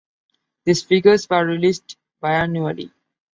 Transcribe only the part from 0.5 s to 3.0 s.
These figures were released biannually.